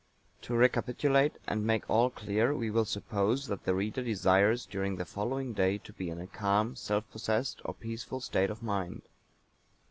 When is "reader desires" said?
3.75-4.65